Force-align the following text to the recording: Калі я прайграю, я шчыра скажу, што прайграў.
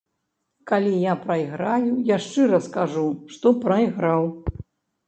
Калі 0.69 0.93
я 1.01 1.13
прайграю, 1.27 1.93
я 2.09 2.17
шчыра 2.25 2.59
скажу, 2.69 3.05
што 3.37 3.47
прайграў. 3.69 4.23